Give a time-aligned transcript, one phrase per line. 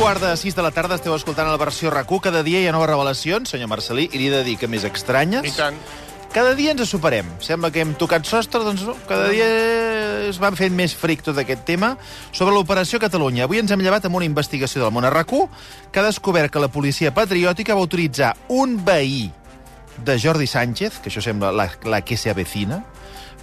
[0.00, 2.72] quart de sis de la tarda esteu escoltant la versió rac Cada dia hi ha
[2.72, 5.44] noves revelacions, senyor Marcelí, i li he de dir que més estranyes.
[5.44, 5.76] I tant.
[6.32, 7.28] Cada dia ens superem.
[7.44, 9.44] Sembla que hem tocat sostre, doncs no, cada dia
[10.30, 11.98] es van fent més fric tot aquest tema.
[12.32, 15.34] Sobre l'operació Catalunya, avui ens hem llevat amb una investigació del món a rac
[15.92, 19.28] que ha descobert que la policia patriòtica va autoritzar un veí
[20.00, 22.86] de Jordi Sánchez, que això sembla la, la que se avecina,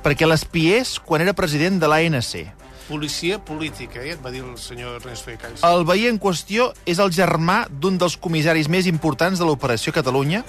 [0.02, 2.67] perquè l'espiés quan era president de l'ANC.
[2.88, 4.14] Policia política, eh?
[4.16, 5.64] et va dir el senyor Ernesto de Cais.
[5.68, 10.46] El veí en qüestió és el germà d'un dels comissaris més importants de l'Operació Catalunya,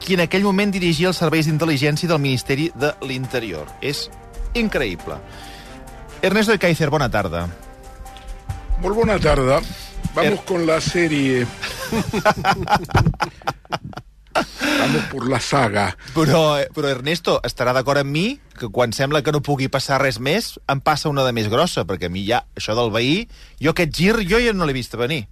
[0.00, 3.68] qui en aquell moment dirigia els serveis d'intel·ligència del Ministeri de l'Interior.
[3.82, 4.06] És
[4.54, 5.18] increïble.
[6.22, 7.44] Ernesto de Kaiser, bona tarda.
[8.80, 9.60] Muy buena tarde.
[10.14, 11.46] Vamos Er- con la serie.
[14.34, 15.96] Vamos por la saga.
[16.14, 18.26] Però, però Ernesto, estarà d'acord amb mi
[18.58, 21.86] que quan sembla que no pugui passar res més, em passa una de més grossa,
[21.88, 23.22] perquè a mi ja, això del veí,
[23.62, 25.24] jo aquest gir, jo ja no l'he vist venir.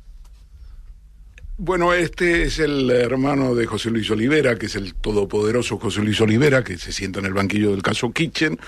[1.62, 6.18] Bueno, este es el hermano de José Luis Olivera, que es el todopoderoso José Luis
[6.22, 8.58] Olivera, que se sienta en el banquillo del caso Kitchen,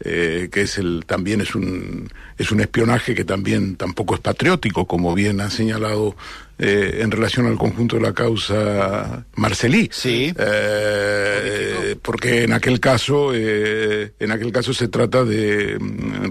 [0.00, 4.86] eh, que es el también es un es un espionaje que también tampoco es patriótico,
[4.86, 6.14] como bien ha señalado
[6.58, 9.90] eh, en relación al conjunto de la causa Marcelí.
[9.92, 10.32] Sí.
[10.38, 16.28] Eh, porque en aquel caso eh, en aquel caso se trata de mm,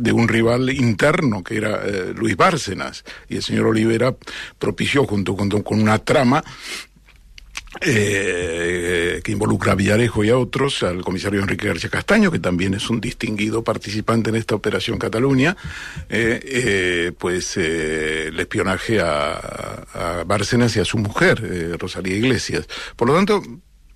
[0.00, 1.80] de un rival interno que era
[2.14, 4.14] Luis Bárcenas y el señor Olivera
[4.58, 6.42] propició junto con, con una trama
[7.80, 12.74] eh, que involucra a Villarejo y a otros, al comisario Enrique García Castaño, que también
[12.74, 15.56] es un distinguido participante en esta operación Cataluña,
[16.08, 19.32] eh, eh, pues eh, el espionaje a,
[19.92, 22.66] a Bárcenas y a su mujer, eh, Rosalía Iglesias.
[22.96, 23.42] Por lo tanto,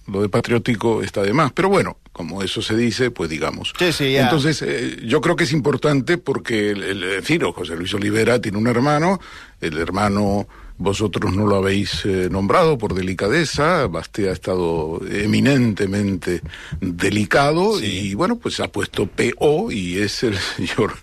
[0.07, 3.73] lo de patriótico está de más, pero bueno, como eso se dice, pues digamos.
[3.79, 4.25] Sí, sí, ya.
[4.25, 8.41] Entonces, eh, yo creo que es importante porque, el, el, en fin, José Luis Olivera
[8.41, 9.21] tiene un hermano,
[9.61, 10.47] el hermano
[10.83, 16.43] vosotros no lo habéis eh, nombrado por delicadeza, Basté ha estado eminentemente
[16.81, 18.11] delicado Sí.
[18.11, 20.95] y bueno, pues ha puesto PO y es el señor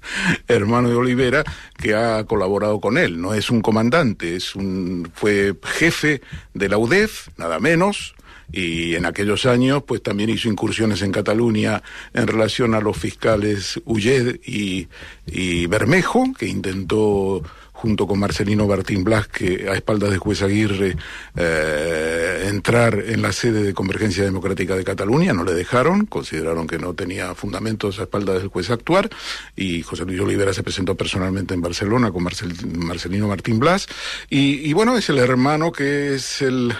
[0.48, 1.44] hermano de Olivera
[1.78, 6.22] que ha colaborado con él, no es un comandante, es un fue jefe
[6.54, 8.16] de la UDEF, nada menos,
[8.52, 11.84] y en aquellos años pues también hizo incursiones en Cataluña
[12.14, 14.88] en relación a los fiscales Ulled y,
[15.28, 17.44] y Bermejo, que intentó
[17.82, 20.98] junto con Marcelino Martín Blas, que a espaldas de juez Aguirre,
[21.38, 26.78] eh, entrar en la sede de Convergencia Democrática de Cataluña, no le dejaron, consideraron que
[26.78, 29.10] no tenía fundamentos a espaldas del juez actuar,
[29.56, 33.88] y José Luis Olivera se presentó personalmente en Barcelona con Marcel- Marcelino Martín Blas,
[34.30, 36.74] y, y bueno, es el hermano que es el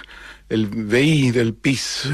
[0.50, 2.08] el VI del PIS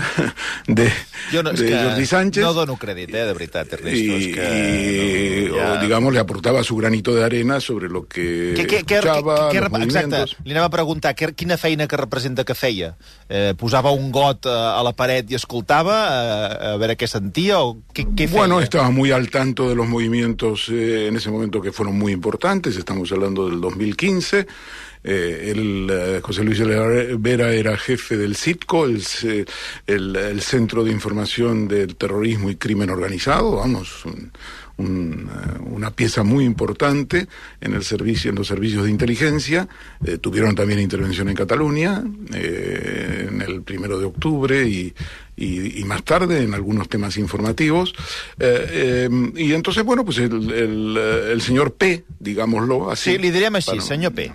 [0.69, 0.91] de,
[1.33, 2.45] Jo no, de que Jordi Sánchez.
[2.45, 4.13] no dono crèdit, eh, de veritat, Ernesto.
[4.13, 8.53] és que, y- no, o, digamos le aportaba su granito de arena sobre lo que
[8.55, 11.97] què, què, escuchaba, què, los què, exacte, li anava a preguntar què, quina feina que
[11.97, 12.95] representa que feia.
[13.29, 17.59] Eh, posava un got eh, a la paret i escoltava eh, a veure què sentia
[17.65, 18.37] o què, què feia?
[18.45, 22.13] Bueno, estaba muy al tanto de los movimientos eh, en ese momento que fueron muy
[22.13, 24.47] importantes, estamos hablando del 2015.
[25.09, 26.59] Eh, el, eh, José Luis
[27.19, 29.03] Vera era jefe del CITCO, el,
[29.87, 34.33] el- el Centro de Información del Terrorismo y Crimen Organizado, vamos, un-
[34.79, 37.29] un, eh, una pieza muy importante
[37.63, 39.69] en el servicio, en los servicios de inteligencia.
[40.05, 42.03] Eh, tuvieron también intervención en Cataluña
[42.35, 44.93] eh, en el primero de octubre y,
[45.37, 47.95] y, y más tarde en algunos temas informativos.
[48.39, 50.97] Eh, eh, y entonces, bueno, pues el, el,
[51.33, 53.13] el señor P, digámoslo así.
[53.81, 54.33] Sí, senyor P.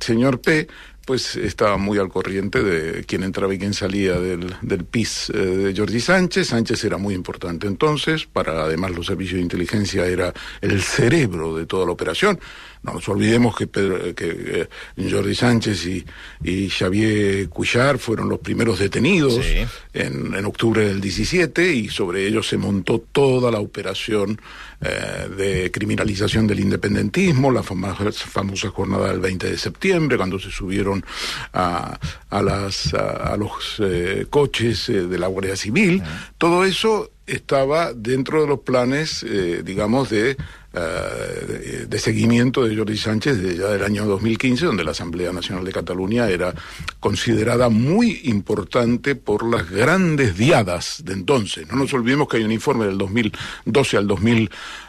[0.00, 0.68] señor P,
[1.08, 5.38] pues estaba muy al corriente de quién entraba y quién salía del, del PIS eh,
[5.38, 6.48] de Jordi Sánchez.
[6.48, 11.64] Sánchez era muy importante entonces, para además los servicios de inteligencia era el cerebro de
[11.64, 12.38] toda la operación.
[12.82, 16.04] No nos olvidemos que, Pedro- que eh, Jordi Sánchez y,
[16.44, 19.66] y Xavier Cuchar fueron los primeros detenidos Sí.
[19.94, 24.40] en, en octubre del 17 y sobre ellos se montó toda la operación
[24.80, 30.50] eh, de criminalización del independentismo, la fama- famosa jornada del 20 de septiembre, cuando se
[30.50, 31.04] subieron
[31.52, 31.98] a,
[32.30, 36.02] a, las, a, a los eh, coches eh, de la Guardia Civil.
[36.38, 39.24] Todo eso estaba dentro de los planes,
[39.62, 40.36] digamos, de,
[40.78, 45.64] eh, de, seguimiento de Jordi Sánchez desde ya del año 2015, donde la Asamblea Nacional
[45.64, 46.54] de Cataluña era
[47.00, 51.66] considerada muy importante por las grandes diadas de entonces.
[51.68, 54.06] No nos olvidemos que hay un informe del 2012 al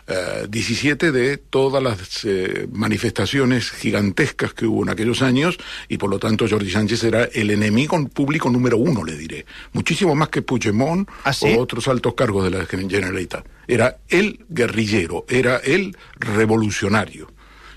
[0.09, 5.57] 2017 de todas las eh, manifestaciones gigantescas que hubo en aquellos años
[5.87, 9.45] y por lo tanto Jordi Sánchez era el enemigo público número uno, le diré.
[9.73, 11.53] Muchísimo más que Puigdemont ¿Ah, sí?
[11.53, 13.45] o otros altos cargos de la Generalitat.
[13.67, 17.31] Era el guerrillero, era el revolucionario.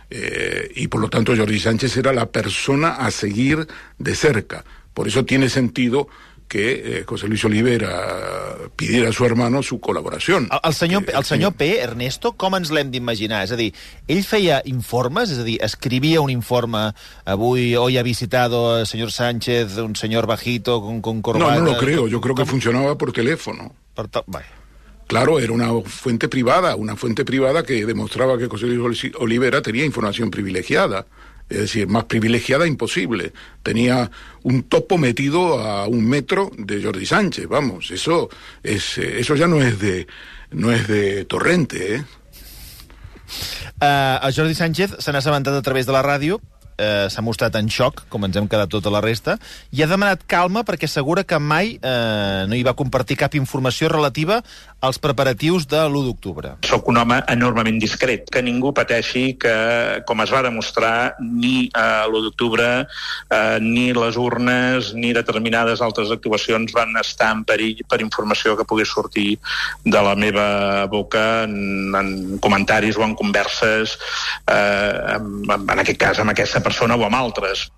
[0.08, 3.66] Eh, y por lo tanto Jordi Sánchez era la persona a seguir
[3.98, 4.64] de cerca.
[4.94, 6.08] Por eso tiene sentido
[6.52, 10.36] que eh, José Luis Olivera pidiera a su hermano su col·laboració.
[10.36, 13.40] El, el, senyor, el senyor P, Ernesto, com ens l'hem d'imaginar?
[13.46, 13.70] És a dir,
[14.04, 16.90] ell feia informes, és a dir, escrivia un informe,
[17.24, 21.56] avui, hoy ha visitado el senyor Sánchez, un senyor bajito, con, con corbata...
[21.56, 23.72] No, no lo creo, yo creo que funcionaba por teléfono.
[23.96, 24.10] Per.
[24.26, 24.44] Bé.
[25.06, 29.86] Claro, era una fuente privada, una fuente privada que demostraba que José Luis Olivera tenía
[29.86, 31.06] información privilegiada
[31.48, 33.32] es decir, más privilegiada imposible.
[33.62, 34.10] Tenía
[34.42, 38.28] un topo metido a un metro de Jordi Sánchez, vamos, eso
[38.62, 40.06] es eh, eso ya no es de
[40.50, 42.04] no es de torrente, eh?
[43.80, 46.38] A Jordi Sánchez se n'ha assabentat a través de la ràdio
[46.78, 49.38] eh, s'ha mostrat en xoc, com ens hem quedat tota la resta,
[49.72, 53.90] i ha demanat calma perquè assegura que mai eh, no hi va compartir cap informació
[53.92, 54.42] relativa
[54.82, 56.48] als preparatius de l'1 d'octubre.
[56.66, 59.54] Soc un home enormement discret, que ningú pateixi que,
[60.08, 66.10] com es va demostrar, ni a l'1 d'octubre, eh, ni les urnes, ni determinades altres
[66.10, 69.36] actuacions van estar en perill per informació que pogués sortir
[69.84, 72.10] de la meva boca en, en
[72.42, 73.94] comentaris o en converses,
[74.50, 77.70] eh, en, en aquest cas, amb aquesta persona o amb altres.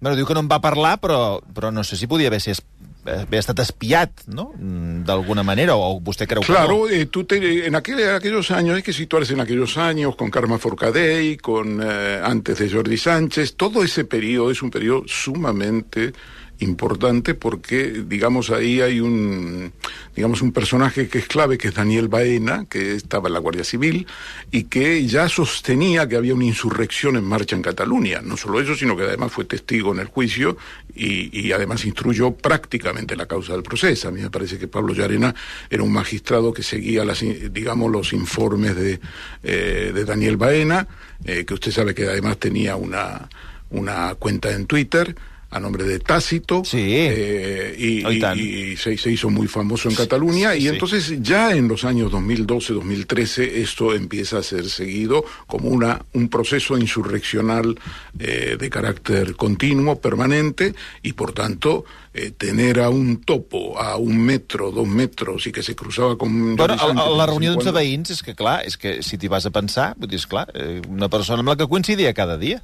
[0.00, 2.56] Bueno, diu que no en va parlar, però, però no sé si podia haver, ser,
[3.04, 4.46] haver estat espiat, ¿no?
[4.56, 7.02] Mm, d'alguna manera, o vostè creu claro, que no?
[7.02, 7.36] Eh, tú te,
[7.66, 11.82] en, aquel, en aquellos años, hay que situarse en aquellos años, con Karma Forcadell, con
[11.84, 16.14] eh, antes de Jordi Sánchez, todo ese periodo es un periodo sumamente
[16.60, 19.72] importante porque, digamos, ahí hay un,
[20.14, 23.64] digamos, un personaje que es clave, que es Daniel Baena, que estaba en la Guardia
[23.64, 24.06] Civil
[24.50, 28.20] y que ya sostenía que había una insurrección en marcha en Cataluña.
[28.22, 30.56] No solo eso, sino que además fue testigo en el juicio
[30.94, 34.08] y, y además instruyó prácticamente la causa del proceso.
[34.08, 35.34] A mí me parece que Pablo Llarena
[35.68, 39.00] era un magistrado que seguía, las, digamos, los informes de,
[39.42, 40.86] eh, de Daniel Baena,
[41.24, 43.28] eh, que usted sabe que además tenía una,
[43.70, 45.14] una cuenta en Twitter
[45.50, 46.78] a nombre de Tácito sí.
[46.78, 51.54] eh, y, y, y se, se, hizo muy famoso en Cataluña sí, y entonces ya
[51.54, 57.78] en los años 2012-2013 esto empieza a ser seguido como una, un proceso insurreccional
[58.18, 64.18] eh, de carácter continuo, permanente y por tanto eh, tener a un topo a un
[64.18, 66.56] metro, dos metros i que se cruzava com...
[66.56, 69.46] Bueno, a, a la reunió de veïns és que clar, és que si t'hi vas
[69.46, 70.46] a pensar, vull dir, és clar,
[70.90, 72.62] una persona amb la que coincidia cada dia.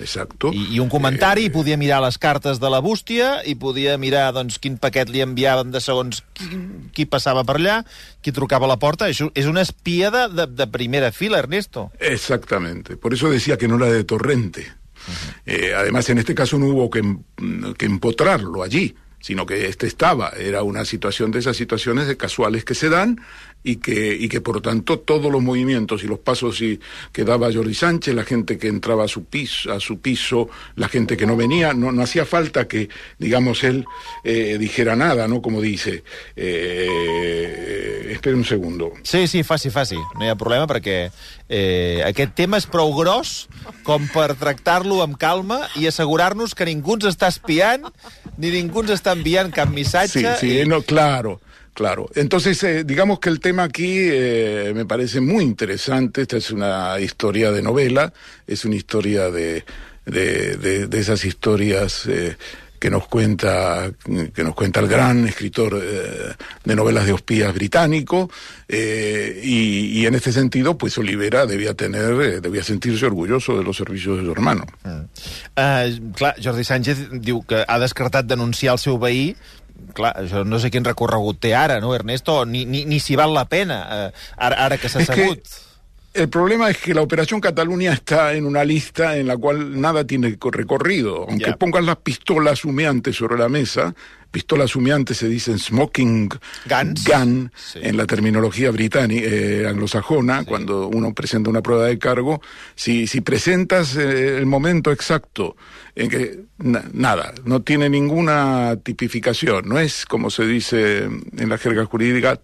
[0.00, 0.50] Exacto.
[0.52, 1.52] I, I un comentari, eh...
[1.52, 5.70] podia mirar les cartes de la bústia i podia mirar doncs, quin paquet li enviaven
[5.70, 6.48] de segons qui,
[6.96, 7.76] qui passava per allà,
[8.24, 9.10] qui trucava a la porta.
[9.12, 11.90] Això és una espia de, de, de primera fila, Ernesto.
[12.00, 12.96] Exactamente.
[12.96, 14.66] Por eso decía que no era de torrente.
[15.00, 15.34] Uh -huh.
[15.46, 17.02] eh, además, en este caso no hubo que,
[17.78, 22.64] que empotrarlo allí sino que este estaba, era una situación de esas situaciones de casuales
[22.64, 23.20] que se dan
[23.62, 26.80] y que, y que por tanto todos los movimientos y los pasos y,
[27.12, 30.88] que daba Jordi Sánchez, la gente que entraba a su piso, a su piso la
[30.88, 33.84] gente que no venía, no, no hacía falta que, digamos, él
[34.24, 35.42] eh, dijera nada, ¿no?
[35.42, 36.04] Como dice.
[36.36, 38.92] Eh, espera un segundo.
[39.02, 39.96] Sí, sí, faci, faci.
[40.18, 41.10] No hi ha problema perquè
[41.48, 43.48] eh, aquest tema és prou gros
[43.86, 47.88] com per tractar-lo amb calma i assegurar-nos que ningú ens està espiant
[48.36, 50.24] ni ningú ens està enviant cap missatge.
[50.40, 50.68] Sí, sí, i...
[50.68, 51.38] no, claro.
[51.74, 56.50] Claro, entonces eh, digamos que el tema aquí eh, me parece muy interesante, esta es
[56.50, 58.12] una historia de novela,
[58.46, 59.64] es una historia de,
[60.04, 62.36] de, de, de esas historias eh,
[62.80, 63.92] que nos cuenta
[64.34, 66.32] que nos cuenta el gran escritor eh,
[66.64, 68.30] de novelas de espías británico
[68.66, 73.64] eh, y, y, en este sentido pues Olivera debía tener eh, debía sentirse orgulloso de
[73.64, 74.64] los servicios de su hermano.
[74.82, 74.88] Mm.
[74.88, 79.36] uh, clar, Jordi Sánchez diu que ha descartat denunciar el seu veí
[79.96, 82.44] clar, això no sé quin recorregut té ara, no, Ernesto?
[82.44, 84.06] Ni, ni, ni si val la pena, eh,
[84.36, 85.44] ara, ara que s'ha assegut.
[85.44, 85.69] Que...
[86.12, 90.04] El problema es que la Operación Cataluña está en una lista en la cual nada
[90.04, 91.26] tiene recorrido.
[91.28, 91.56] Aunque yeah.
[91.56, 93.94] pongan las pistolas humeantes sobre la mesa,
[94.30, 96.28] pistolas humeantes se dicen smoking
[96.66, 97.04] Guns.
[97.04, 97.78] gun sí.
[97.82, 100.46] en la terminología británica, eh, anglosajona, sí.
[100.46, 102.40] cuando uno presenta una prueba de cargo.
[102.74, 105.56] Si, si presentas eh, el momento exacto
[105.94, 111.56] en que na, nada, no tiene ninguna tipificación, no es como se dice en la
[111.56, 112.40] jerga jurídica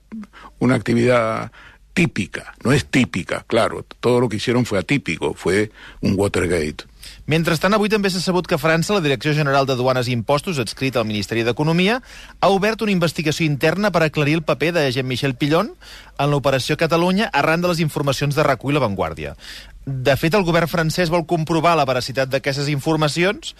[0.58, 1.50] una actividad
[1.96, 5.70] típica, no es típica, claro, todo lo que hicieron fue atípico, fue
[6.02, 6.84] un Watergate.
[7.26, 10.98] Mentrestant, avui també s'ha sabut que França, la Direcció General de Duanes i Impostos, adscrit
[10.98, 12.00] al Ministeri d'Economia,
[12.38, 17.30] ha obert una investigació interna per aclarir el paper de Jean-Michel Pillon en l'operació Catalunya
[17.32, 19.32] arran de les informacions de recull La Vanguardia.
[19.86, 23.54] De fet, el govern francès vol comprovar la veracitat d'aquestes informacions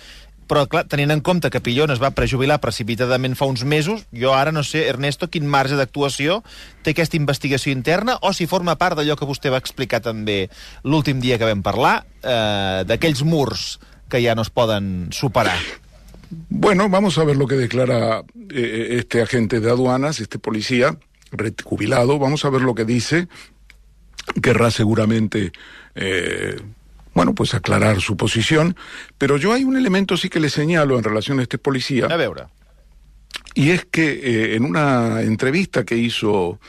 [0.49, 4.35] però clar, tenint en compte que Pillon es va prejubilar precipitadament fa uns mesos, jo
[4.35, 6.43] ara no sé, Ernesto, quin marge d'actuació
[6.83, 10.47] té aquesta investigació interna o si forma part d'allò que vostè va explicar també
[10.85, 13.76] l'últim dia que vam parlar, eh, d'aquells murs
[14.09, 15.59] que ja no es poden superar.
[16.31, 20.97] Bueno, vamos a ver lo que declara eh, este agente de aduanas, este policía
[21.65, 22.19] jubilado.
[22.19, 23.29] Vamos a ver lo que dice.
[24.43, 25.53] Querrá seguramente
[25.95, 26.57] eh,
[27.16, 28.76] bueno, pues aclarar su posición,
[29.16, 32.04] pero yo hay un elemento sí que le señalo en relación a este policía.
[32.11, 32.44] A veure.
[33.54, 36.61] Y es que eh, en una entrevista que hizo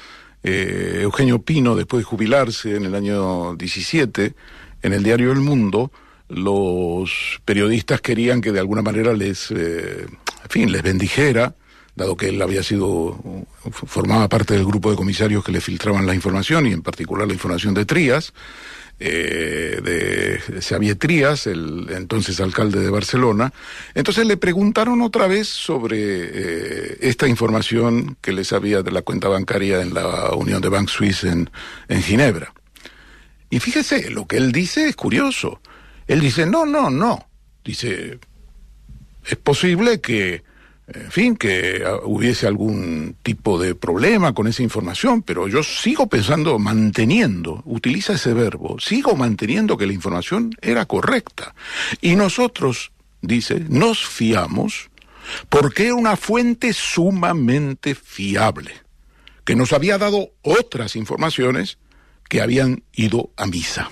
[0.43, 4.35] eh, Eugenio Pino después de jubilarse en el año 17
[4.83, 5.91] en el diario El Mundo,
[6.29, 11.55] los periodistas querían que de alguna manera les, eh, en fin, les bendijera,
[11.93, 13.19] dado que él había sido,
[13.69, 17.33] formaba parte del grupo de comisarios que le filtraban la información y en particular la
[17.33, 18.33] información de Trías
[18.99, 23.53] eh, de Xavier Trías, el entonces alcalde de Barcelona.
[23.93, 29.27] Entonces le preguntaron otra vez sobre eh, esta información que les había de la cuenta
[29.27, 31.49] bancaria en la Unión de Bank Suisse en,
[31.87, 32.53] en Ginebra.
[33.49, 35.61] Y fíjese, lo que él dice es curioso.
[36.07, 37.27] Él dice, no, no, no.
[37.63, 38.19] Dice,
[39.25, 40.43] es posible que
[40.87, 46.57] en fin, que hubiese algún tipo de problema con esa información, pero yo sigo pensando,
[46.59, 51.53] manteniendo, utiliza ese verbo, sigo manteniendo que la información era correcta.
[51.99, 52.91] Y nosotros,
[53.21, 54.89] dice, nos fiamos
[55.49, 58.71] porque era una fuente sumamente fiable,
[59.43, 61.79] que nos había dado otras informaciones
[62.29, 63.91] que habían ido a misa.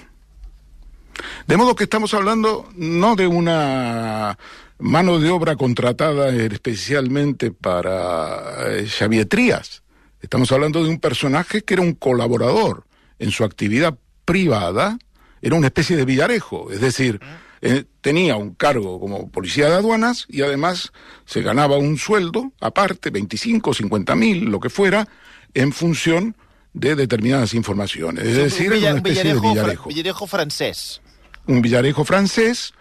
[1.48, 4.38] De modo que estamos hablando no de una
[4.80, 9.84] mano de obra contratada especialmente para eh, Xavier Trías.
[10.22, 12.86] Estamos hablando de un personaje que era un colaborador
[13.20, 14.98] en su actividad privada,
[15.42, 17.20] era una especie de villarejo, es decir,
[17.62, 20.92] eh, tenía un cargo como policía de aduanas y además
[21.26, 25.08] se ganaba un sueldo aparte, 25, 50 mil, lo que fuera,
[25.54, 26.36] en función
[26.74, 28.26] de determinadas informaciones.
[28.26, 29.90] Es decir, un, una especie villarejo, de villarejo.
[29.90, 31.02] villarejo francés.
[31.48, 32.74] Un villarejo francés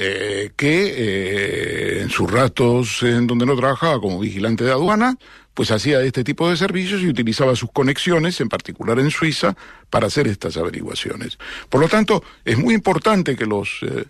[0.00, 5.18] eh, que eh, en sus ratos en donde no trabajaba como vigilante de aduana,
[5.54, 9.56] pues hacía este tipo de servicios y utilizaba sus conexiones, en particular en Suiza,
[9.90, 11.36] para hacer estas averiguaciones.
[11.68, 14.04] Por lo tanto, es muy importante que los eh,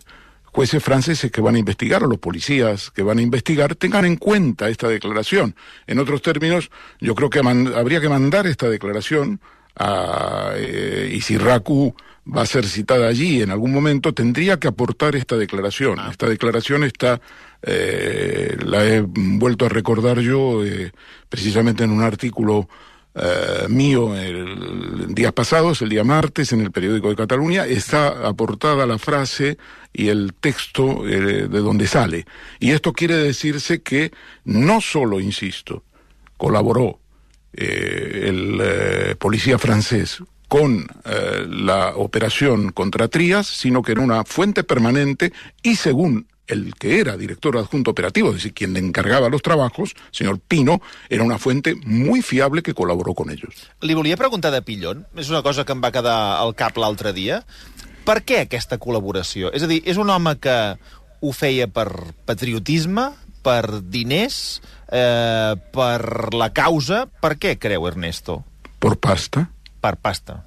[0.45, 4.17] jueces franceses que van a investigar o los policías que van a investigar tengan en
[4.17, 5.55] cuenta esta declaración.
[5.87, 6.69] En otros términos,
[6.99, 9.41] yo creo que habría que mandar esta declaración
[9.75, 11.95] a eh, y si Raku
[12.35, 15.99] va a ser citada allí en algún momento, tendría que aportar esta declaración.
[15.99, 16.09] Ah.
[16.11, 17.21] Esta declaración está,
[17.61, 20.91] eh, la he vuelto a recordar yo eh,
[21.27, 22.69] precisamente en un artículo
[23.15, 28.85] eh, mío el, día pasado, el día martes, en el periódico de Cataluña, está aportada
[28.85, 29.57] la frase
[29.91, 32.25] y el texto de donde sale.
[32.59, 34.11] Y esto quiere decirse que
[34.45, 35.83] no solo, insisto,
[36.37, 36.99] colaboró
[37.51, 45.31] el policía francés con eh, la operación contra Trías, sino que era una fuente permanente
[45.63, 49.95] y según el que era director adjunto operativo, es decir, quien le encargaba los trabajos,
[50.11, 53.69] señor Pino, era una fuente muy fiable que colaboró con ellos.
[53.85, 57.13] Li volia preguntar de Pillon, és una cosa que em va quedar al cap l'altre
[57.13, 57.43] dia.
[58.01, 59.53] Per què aquesta col·laboració?
[59.53, 60.57] És a dir, és un home que
[61.21, 61.91] ho feia per
[62.25, 63.11] patriotisme,
[63.45, 67.05] per diners, eh, per la causa.
[67.21, 68.41] Per què, creu Ernesto?
[68.79, 69.51] Por pasta.
[69.79, 70.45] Per pasta.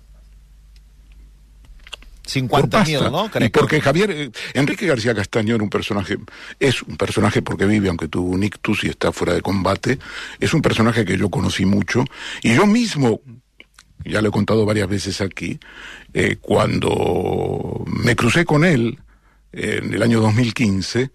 [2.49, 2.85] por pasta.
[2.85, 3.27] 50.000, no?
[3.27, 6.19] Y Crec porque Javier, eh, Enrique García Castaño era un personaje,
[6.59, 9.99] es un personaje porque vive, aunque tuvo un ictus y está fuera de combate,
[10.39, 12.05] es un personaje que yo conocí mucho
[12.43, 13.21] y yo mismo,
[14.05, 15.59] ya lo he contado varias veces aquí,
[16.15, 18.99] eh, cuando me crucé con él
[19.53, 21.11] eh, en el año 2015,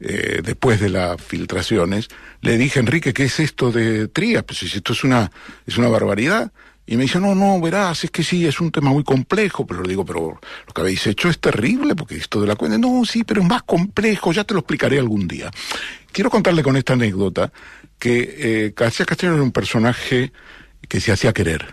[0.00, 2.08] eh, después de las filtraciones,
[2.40, 4.42] le dije, Enrique, ¿qué es esto de Trías?
[4.42, 5.30] Pues si esto es una,
[5.66, 6.52] es una barbaridad.
[6.86, 9.82] Y me dice, no, no, verás, es que sí, es un tema muy complejo, pero
[9.82, 13.04] le digo, pero lo que habéis hecho es terrible, porque esto de la cuenta, no,
[13.06, 15.50] sí, pero es más complejo, ya te lo explicaré algún día.
[16.12, 17.50] Quiero contarle con esta anécdota
[17.98, 20.32] que eh, García Castellano era un personaje
[20.86, 21.66] que se hacía querer.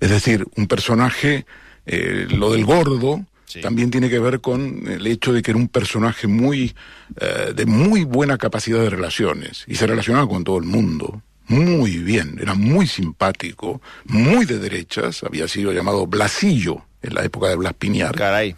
[0.00, 1.46] Es decir, un personaje,
[1.86, 3.60] eh, lo del gordo, Sí.
[3.60, 6.74] también tiene que ver con el hecho de que era un personaje muy,
[7.20, 11.22] eh, de muy buena capacidad de relaciones y se relacionaba con todo el mundo.
[11.46, 17.48] Muy bien, era muy simpático, muy de derechas, había sido llamado Blasillo en la época
[17.48, 18.14] de Blas Piñar.
[18.14, 18.56] Carai.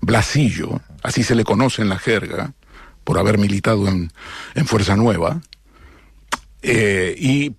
[0.00, 2.52] Blasillo, así se le conoce en la jerga,
[3.02, 4.12] por haber militado en,
[4.54, 5.40] en Fuerza Nueva.
[6.62, 7.54] Eh, y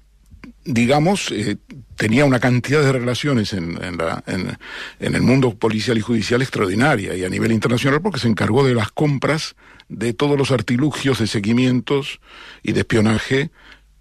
[0.65, 1.57] digamos, eh,
[1.95, 4.57] tenía una cantidad de relaciones en, en, la, en,
[4.99, 8.75] en, el mundo policial y judicial extraordinaria y a nivel internacional porque se encargó de
[8.75, 9.55] las compras
[9.87, 12.19] de todos los artilugios de seguimientos
[12.61, 13.51] y de espionaje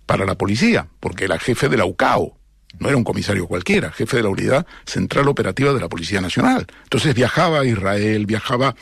[0.07, 2.37] para la policía, porque era jefe de la UCAO,
[2.79, 6.67] no era un comisario cualquiera, jefe de la unidad central operativa de la Policía Nacional.
[6.85, 8.75] Entonces viajaba a Israel, viajaba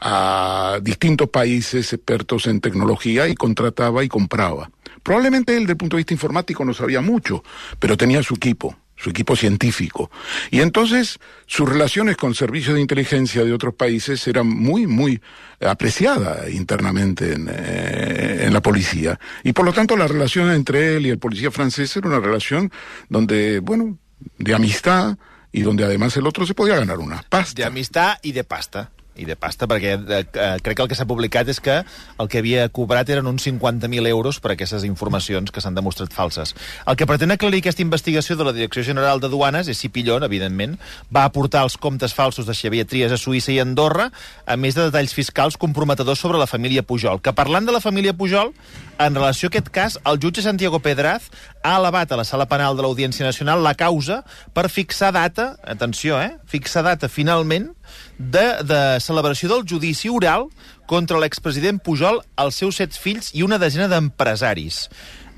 [0.00, 4.70] a distintos países expertos en tecnología y contrataba y compraba.
[5.02, 7.42] Probablemente él, desde el punto de vista informático, no sabía mucho,
[7.78, 10.10] pero tenía su equipo, su equipo científico.
[10.50, 15.20] Y entonces sus relaciones con servicios de inteligencia de otros países eran muy, muy
[15.60, 19.18] apreciadas internamente en, eh, en, la policía.
[19.44, 22.70] Y por lo tanto la relación entre él y el policía francés era una relación
[23.08, 23.98] donde, bueno,
[24.38, 25.16] de amistad
[25.52, 27.54] y donde además el otro se podía ganar una pasta.
[27.54, 30.96] De amistad y de pasta i de pasta, perquè eh, eh, crec que el que
[30.98, 35.52] s'ha publicat és que el que havia cobrat eren uns 50.000 euros per aquestes informacions
[35.52, 36.54] que s'han demostrat falses.
[36.86, 40.24] El que pretén aclarir aquesta investigació de la Direcció General de Duanes és si Pillon,
[40.26, 40.78] evidentment,
[41.14, 44.10] va aportar els comptes falsos de Xavier Trias a Suïssa i Andorra,
[44.46, 47.22] a més de detalls fiscals comprometedors sobre la família Pujol.
[47.22, 48.54] Que parlant de la família Pujol,
[48.98, 51.28] en relació a aquest cas, el jutge Santiago Pedraz
[51.62, 54.22] ha elevat a la sala penal de l'Audiència Nacional la causa
[54.54, 57.72] per fixar data, atenció, eh, fixar data finalment
[58.18, 60.48] de, de celebració del judici oral
[60.90, 64.86] contra l'expresident Pujol, els seus set fills i una desena d'empresaris.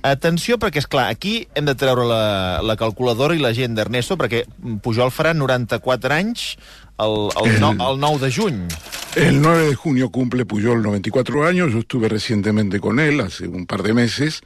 [0.00, 2.24] Atenció, perquè, és clar aquí hem de treure la,
[2.64, 4.46] la calculadora i la gent d'Ernesto, perquè
[4.80, 6.54] Pujol farà 94 anys
[7.04, 8.68] el, el, no, el 9 de juny.
[9.16, 13.66] El 9 de junio cumple Puyol 94 años, yo estuve recientemente con él hace un
[13.66, 14.42] par de meses,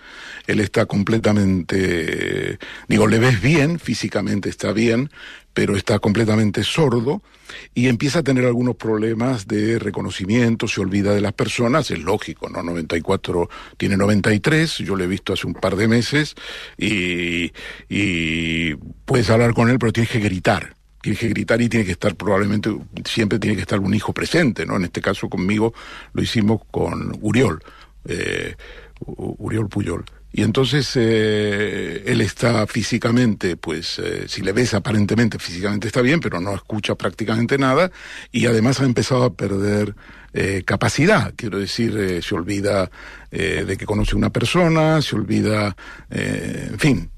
[0.47, 2.59] él está completamente,
[2.89, 5.11] digo, le ves bien, físicamente está bien,
[5.53, 7.21] pero está completamente sordo
[7.75, 12.49] y empieza a tener algunos problemas de reconocimiento, se olvida de las personas, es lógico,
[12.49, 12.63] ¿no?
[12.63, 16.35] 94, tiene 93, yo lo he visto hace un par de meses
[16.79, 17.53] y,
[17.91, 21.93] y puedes hablar con él, pero tienes que gritar tiene que gritar y tiene que
[21.93, 24.77] estar probablemente, siempre tiene que estar un hijo presente, ¿no?
[24.77, 25.75] En este caso conmigo
[26.15, 27.63] lo hicimos con Uriol,
[28.07, 28.57] eh,
[29.05, 30.07] Uriol Puyol.
[30.33, 36.21] Y entonces eh, él está físicamente, pues eh, si le ves aparentemente físicamente está bien,
[36.21, 37.93] pero no escucha prácticamente nada
[38.33, 39.95] y además ha empezado a perder
[40.35, 42.91] eh, capacidad, quiero decir, eh, se olvida
[43.31, 45.77] eh, de que conoce una persona, se olvida,
[46.11, 47.11] eh, en fin,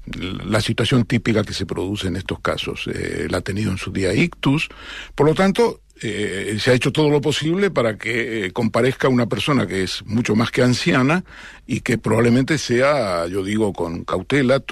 [0.45, 2.87] la situación típica que se produce en estos casos.
[3.29, 4.69] La ha tenido en su día ictus,
[5.15, 9.81] por lo tanto, se ha hecho todo lo posible para que comparezca una persona que
[9.81, 11.23] es mucho más que anciana
[11.65, 14.63] y que probablemente sea, yo digo con cautela,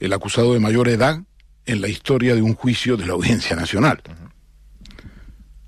[0.00, 1.22] el acusado de mayor edad
[1.64, 4.02] en la historia de un juicio de la Audiencia Nacional.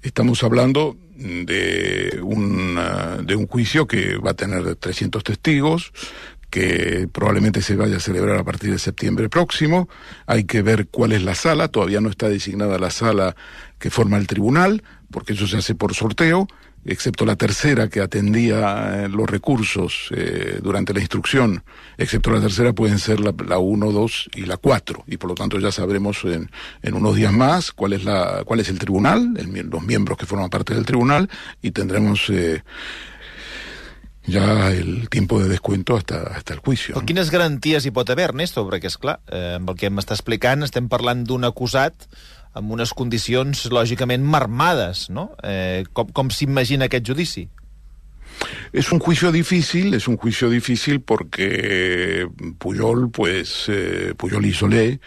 [0.09, 5.92] Estamos hablando de un, uh, de un juicio que va a tener 300 testigos,
[6.49, 9.87] que probablemente se vaya a celebrar a partir de septiembre próximo.
[10.25, 13.37] Hay que ver cuál es la sala, todavía no está designada la sala
[13.79, 16.49] que forma el tribunal, porque eso se hace por sorteo
[16.88, 21.62] excepto la tercera que atendía eh, los recursos eh, durante la instrucción,
[21.96, 25.35] excepto la tercera pueden ser la, la 1, 2 y la 4, y por lo
[25.35, 26.51] tanto ya sabremos en,
[26.83, 30.27] en, unos días más cuál es, la, cuál es el tribunal, el, los miembros que
[30.27, 31.29] forman parte del tribunal,
[31.62, 32.29] y tendremos...
[32.31, 32.62] Eh,
[34.31, 36.94] ja el tiempo de descuento hasta, hasta el juicio.
[36.94, 38.61] Però quines garanties hi pot haver, Ernesto?
[38.68, 42.05] Perquè, és clar, eh, amb el que m'està explicant, estem parlant d'un acusat
[42.59, 45.31] amb unes condicions lògicament marmades, ¿no?
[45.47, 47.47] Eh, com, com s'imagina aquest judici?
[48.73, 55.01] Es un juicio difícil, es un juicio difícil porque Puyol, pues, eh, Puyol y Solé,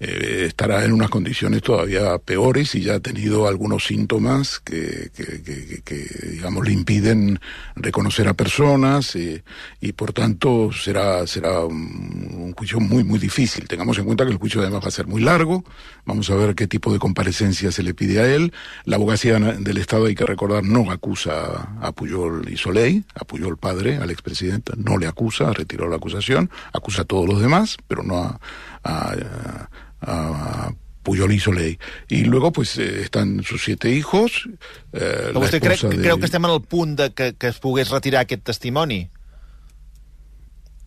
[0.00, 5.42] eh, estará en unas condiciones todavía peores y ya ha tenido algunos síntomas que, que,
[5.42, 7.40] que, que digamos, le impiden
[7.74, 9.42] reconocer a personas eh,
[9.80, 13.66] y por tanto será, será un, un, juicio muy, muy difícil.
[13.66, 15.64] Tengamos en cuenta que el juicio además va a ser muy largo.
[16.04, 18.52] Vamos a ver qué tipo de comparecencia se le pide a él.
[18.84, 23.56] La abogacía del Estado, hay que recordar, no acusa a Puyol y Soleil, a Puyol
[23.56, 28.02] padre, al expresidente, no le acusa, retiró la acusación, acusa a todos los demás, pero
[28.02, 28.40] no a,
[28.84, 29.68] a, a
[30.00, 30.70] a
[31.02, 31.78] Puyol y Soleil.
[32.08, 34.48] Y luego, pues, eh, están sus siete hijos.
[34.92, 35.76] Eh, Però vostè de...
[35.78, 39.08] creu que estem en el punt de que, que es pogués retirar aquest testimoni?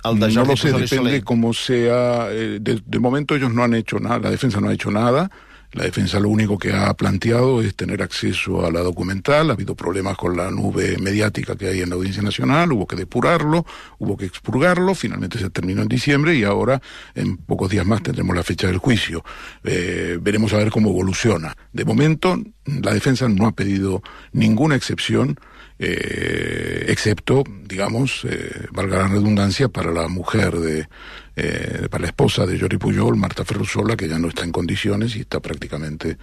[0.03, 2.29] El de no lo sé, depende cómo sea.
[2.31, 5.29] Eh, de, de momento ellos no han hecho nada, la defensa no ha hecho nada.
[5.73, 9.49] La defensa lo único que ha planteado es tener acceso a la documental.
[9.49, 12.97] Ha habido problemas con la nube mediática que hay en la Audiencia Nacional, hubo que
[12.97, 13.65] depurarlo,
[13.97, 16.81] hubo que expurgarlo, finalmente se terminó en diciembre y ahora
[17.15, 19.23] en pocos días más tendremos la fecha del juicio.
[19.63, 21.55] Eh, veremos a ver cómo evoluciona.
[21.71, 24.01] De momento, la defensa no ha pedido
[24.33, 25.39] ninguna excepción
[25.83, 30.87] eh, excepto, digamos, eh, valga la redundancia, para la mujer de,
[31.35, 35.15] eh, para la esposa de Jordi Pujol, Marta Ferrusola, que ya no está en condiciones
[35.15, 36.17] y está prácticamente,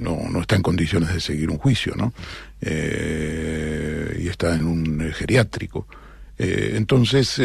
[0.00, 2.14] no, no está en condiciones de seguir un juicio, ¿no?
[2.62, 5.86] Y está en un geriátrico.
[6.38, 7.40] Entonces,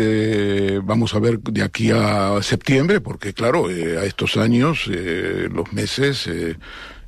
[0.84, 6.30] vamos a ver de aquí a septiembre, porque claro, a estos años, los meses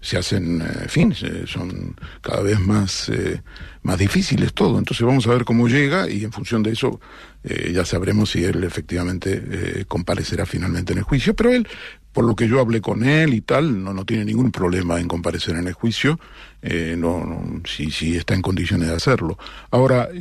[0.02, 3.42] se hacen, eh, en fin, son cada vez más, eh,
[3.84, 4.80] más difíciles todo.
[4.80, 7.00] Entonces vamos a ver cómo llega y en función de eso
[7.44, 11.36] eh, ya sabremos si él efectivamente comparecerá finalmente en el juicio.
[11.36, 11.68] Pero él,
[12.14, 15.08] por lo que yo hablé con él y tal, no, no tiene ningún problema en
[15.08, 16.20] comparecer en el juicio,
[16.62, 19.38] no, no, si, si está en condiciones de hacerlo.
[19.72, 20.10] Ahora,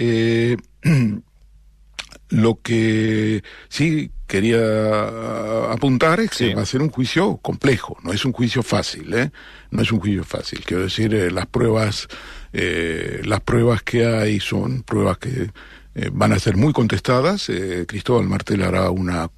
[2.31, 6.55] Lo que sí quería ah, apuntar es que Sí.
[6.55, 9.31] va a ser un juicio complejo, no es un juicio fácil, ¿eh?
[9.73, 10.61] No es un juicio fácil.
[10.65, 12.07] Quiero decir, eh, las pruebas,
[12.53, 15.51] eh, las pruebas que hay son pruebas que
[15.95, 17.51] eh, van a ser muy contestadas.
[17.89, 19.29] Cristóbal Martel hará una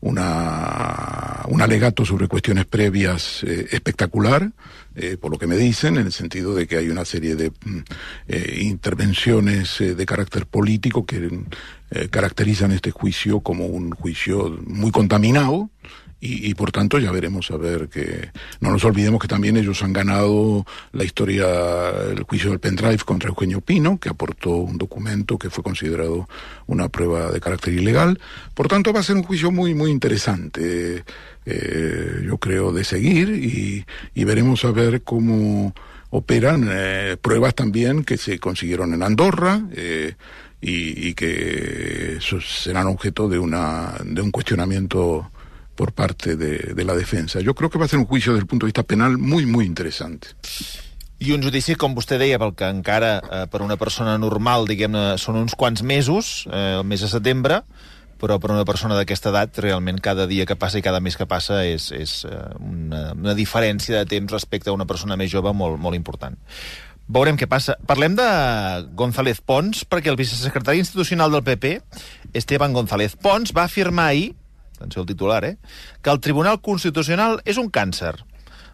[0.00, 4.50] una, un alegato sobre cuestiones previas eh, espectacular,
[4.94, 7.50] eh, por lo que me dicen, en el sentido de que hay una serie de
[7.50, 7.78] mm,
[8.28, 11.44] eh, intervenciones de carácter político que
[12.10, 15.70] caracterizan este juicio como un juicio muy contaminado.
[16.22, 18.30] Y, y, por tanto ya veremos a ver que
[18.60, 21.46] no nos olvidemos que también ellos han ganado la historia
[22.10, 26.28] el juicio del pendrive contra Eugenio Pino que aportó un documento que fue considerado
[26.66, 28.20] una prueba de carácter ilegal.
[28.54, 31.04] Por tanto va a ser un juicio muy muy interesante
[31.46, 35.74] eh, yo creo de seguir y, y veremos a ver cómo
[36.10, 40.14] operan eh, pruebas también que se consiguieron en Andorra eh,
[40.60, 45.30] y, y, que serán objeto de una de un cuestionamiento
[45.80, 47.40] por parte de, de la defensa.
[47.40, 49.64] Jo crec que va ser un juicio des del punt de vista penal muy, muy
[49.64, 50.26] interessant.
[51.24, 55.14] I un judici, com vostè deia, pel que encara eh, per una persona normal, diguem-ne,
[55.16, 57.62] són uns quants mesos, eh, el mes de setembre,
[58.20, 61.24] però per una persona d'aquesta edat, realment cada dia que passa i cada mes que
[61.24, 65.54] passa és, és eh, una, una diferència de temps respecte a una persona més jove
[65.56, 66.36] molt, molt important.
[67.08, 67.78] Veurem què passa.
[67.88, 68.28] Parlem de
[69.00, 71.72] González Pons, perquè el vicesecretari institucional del PP,
[72.36, 74.34] Esteban González Pons, va afirmar ahir
[74.80, 75.58] atenció al titular, eh?
[76.02, 78.16] que el Tribunal Constitucional és un càncer.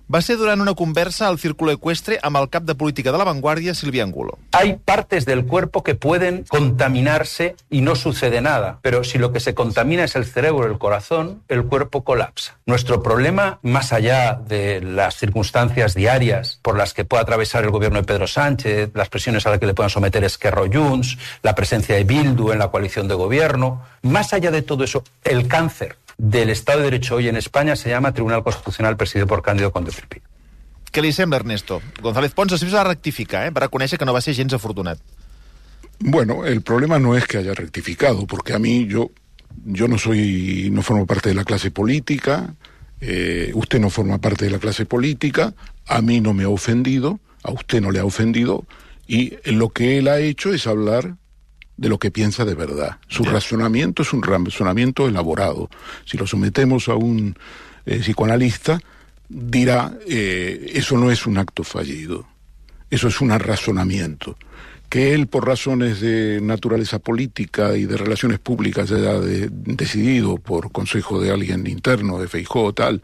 [0.07, 3.25] Va ser durant una conversa al Círculo Ecuestre amb el cap de política de la
[3.27, 4.38] Vanguardia, Silvia Angulo.
[4.53, 9.40] Hay partes del cuerpo que pueden contaminarse y no sucede nada, pero si lo que
[9.40, 12.57] se contamina es el cerebro el corazón, el cuerpo colapsa.
[12.66, 17.99] Nuestro problema, más allá de las circunstancias diarias por las que puede atravesar el gobierno
[17.99, 21.97] de Pedro Sánchez, las presiones a las que le puedan someter Esquerro Junts, la presencia
[21.97, 26.50] de Bildu en la coalición de gobierno, más allá de todo eso, el cáncer del
[26.50, 30.22] Estado de Derecho hoy en España se llama Tribunal Constitucional presidido por Cándido Conde Firpi.
[30.92, 31.83] Què li sembla, Ernesto?
[32.00, 33.52] González Pons després va rectificar, eh?
[33.52, 35.00] va reconèixer que no va ser gens afortunat.
[35.98, 39.11] Bueno, el problema no es que haya rectificado, porque a mí yo,
[39.64, 42.55] yo no soy, no formo parte de la clase política,
[43.00, 45.52] eh, usted no forma parte de la clase política,
[45.87, 48.64] a mí no me ha ofendido, a usted no le ha ofendido,
[49.07, 51.16] y lo que él ha hecho es hablar
[51.76, 52.98] de lo que piensa de verdad.
[53.08, 53.32] Su yeah.
[53.32, 55.68] razonamiento es un razonamiento elaborado.
[56.04, 57.36] Si lo sometemos a un
[57.84, 58.80] eh, psicoanalista,
[59.28, 62.26] dirá, eh, eso no es un acto fallido,
[62.90, 64.36] eso es un razonamiento.
[64.88, 70.70] Que él, por razones de naturaleza política y de relaciones públicas, haya de, decidido, por
[70.70, 73.02] consejo de alguien interno, de Feijó o tal,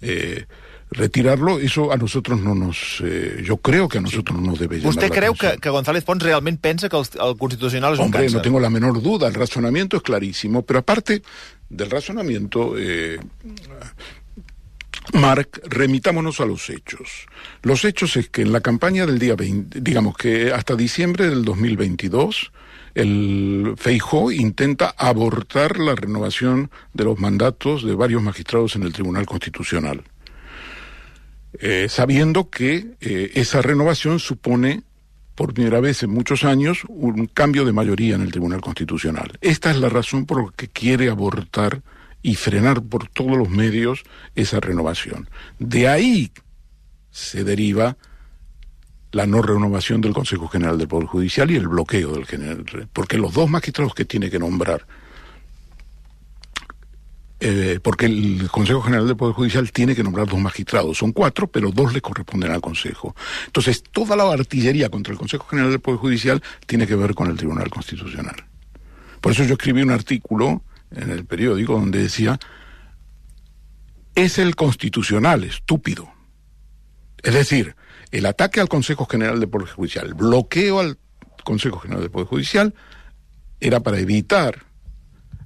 [0.00, 0.46] eh,
[0.94, 3.02] retirarlo, eso a nosotros no nos...
[3.04, 5.34] Eh, yo creo que a nosotros no nos debe llamar ¿Usted atención.
[5.34, 8.36] que, que González Pons realment pensa que el, el Constitucional és Hombre, un càncer?
[8.38, 11.22] no tengo la menor duda, el razonamiento es clarísimo, pero aparte
[11.68, 13.18] del razonamiento, eh,
[15.12, 17.26] Marc, remitámonos a los hechos.
[17.62, 21.44] Los hechos es que en la campaña del día 20, digamos que hasta diciembre del
[21.44, 22.52] 2022,
[22.94, 29.26] el Feijó intenta abortar la renovación de los mandatos de varios magistrados en el Tribunal
[29.26, 30.04] Constitucional.
[31.60, 34.82] Eh, sabiendo que eh, esa renovación supone
[35.34, 39.38] por primera vez en muchos años un cambio de mayoría en el Tribunal Constitucional.
[39.40, 41.82] Esta es la razón por la que quiere abortar
[42.22, 44.02] y frenar por todos los medios
[44.34, 45.28] esa renovación.
[45.58, 46.32] De ahí
[47.10, 47.96] se deriva
[49.12, 53.18] la no renovación del Consejo General del Poder Judicial y el bloqueo del general, porque
[53.18, 54.86] los dos magistrados que tiene que nombrar
[57.40, 60.98] eh, porque el Consejo General del Poder Judicial tiene que nombrar dos magistrados.
[60.98, 63.14] Son cuatro, pero dos le corresponden al Consejo.
[63.46, 67.28] Entonces, toda la artillería contra el Consejo General del Poder Judicial tiene que ver con
[67.28, 68.36] el Tribunal Constitucional.
[69.20, 72.38] Por eso yo escribí un artículo en el periódico donde decía,
[74.14, 76.08] es el constitucional estúpido.
[77.22, 77.74] Es decir,
[78.10, 80.98] el ataque al Consejo General del Poder Judicial, el bloqueo al
[81.42, 82.74] Consejo General del Poder Judicial
[83.60, 84.66] era para evitar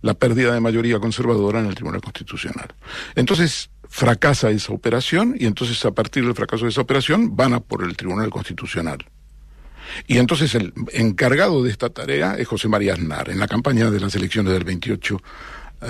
[0.02, 2.74] la pérdida de mayoría conservadora en el Tribunal Constitucional.
[3.14, 7.60] Entonces fracasa esa operación y entonces a partir del fracaso de esa operación van a
[7.60, 9.04] por el Tribunal Constitucional.
[10.06, 14.00] Y entonces el encargado de esta tarea es José María Aznar, en la campaña de
[14.00, 15.22] las elecciones del 28
[15.80, 15.88] eh,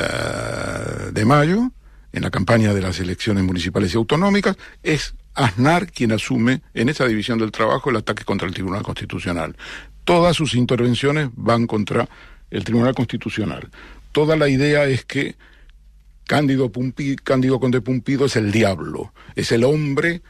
[1.12, 1.72] de mayo,
[2.12, 7.06] en la campaña de las elecciones municipales y autonómicas, es Aznar quien asume en esa
[7.06, 9.56] división del trabajo el ataque contra el Tribunal Constitucional.
[10.04, 12.08] Todas sus intervenciones van contra
[12.50, 13.68] el Tribunal Constitucional.
[14.12, 15.36] Toda la idea es que
[16.26, 16.70] Cándido,
[17.24, 20.22] Cándido Conde Pumpido es el diablo, es el hombre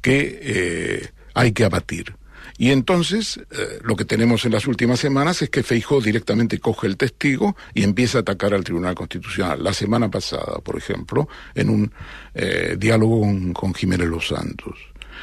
[0.00, 2.14] que eh, hay que abatir.
[2.56, 6.86] Y entonces eh, lo que tenemos en las últimas semanas es que Feijó directamente coge
[6.86, 9.62] el testigo y empieza a atacar al Tribunal Constitucional.
[9.62, 11.92] La semana pasada, por ejemplo, en un
[12.34, 14.78] eh, diálogo con, Jiménez Los Santos.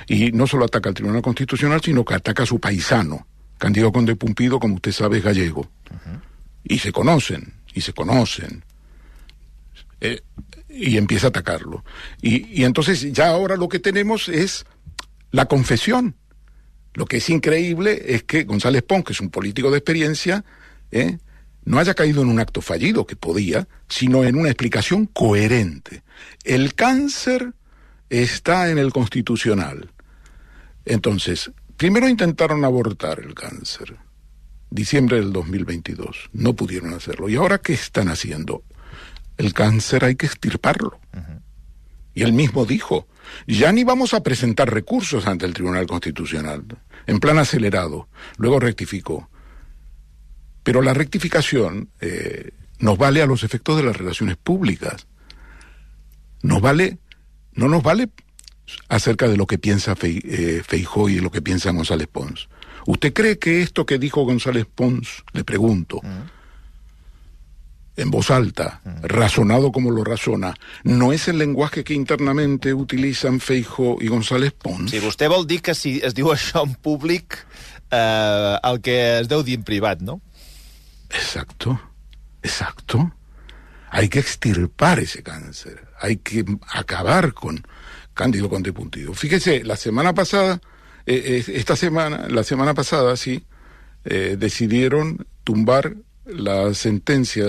[0.08, 3.28] Y no solo ataca al Tribunal Constitucional, sino que ataca a su paisano.
[3.62, 5.70] Cándido Conde Pumpido, como usted sabe, es gallego.
[6.64, 8.64] Y se conocen, y se conocen.
[10.02, 10.22] Eh,
[10.68, 11.86] y empieza a atacarlo.
[12.22, 14.66] Y, y entonces ya ahora lo que tenemos es
[15.32, 16.16] la confesión
[16.94, 20.44] lo que es increíble es que González Pons, que es un político de experiencia,
[20.92, 21.18] ¿eh?
[21.64, 26.04] no haya caído en un acto fallido, que podía, sino en una explicación coherente.
[26.44, 27.54] El cáncer
[28.10, 29.92] está en el constitucional.
[30.84, 33.98] Entonces, primero intentaron abortar el cáncer,
[34.70, 37.28] diciembre del 2022, no pudieron hacerlo.
[37.28, 38.64] ¿Y ahora qué están haciendo?
[39.36, 41.00] El cáncer hay que extirparlo.
[42.14, 43.08] Y él mismo dijo,
[43.48, 46.64] ya ni vamos a presentar recursos ante el Tribunal Constitucional,
[47.08, 48.10] en plan acelerado.
[48.38, 49.32] Luego rectificó.
[50.62, 55.08] Pero la rectificación eh, nos vale a los efectos de las relaciones públicas.
[56.44, 57.00] Nos vale,
[57.54, 58.12] no nos vale
[58.88, 62.50] acerca de lo que piensa eh, Feijó y de lo que piensa González Pons.
[62.86, 66.02] ¿Usted cree que esto que dijo González Pons, le pregunto,
[67.96, 73.98] en voz alta, razonado como lo razona, no és el lenguaje que internamente utilizan Feijo
[74.02, 74.92] i González Pons?
[74.92, 77.38] Sí, vostè vol dir que si es diu això en públic,
[77.92, 80.22] eh, el que es deu dir en privat, no?
[81.12, 81.78] Exacto,
[82.42, 83.12] exacto.
[83.92, 87.60] Hay que extirpar ese cáncer, hay que acabar con
[88.14, 89.14] Cándido Conde Puntido.
[89.14, 90.62] Fíjese, la semana pasada,
[91.06, 93.46] eh, eh, esta semana, la semana pasada, sí,
[94.06, 95.96] eh, decidieron tumbar
[96.26, 97.46] la sentencia,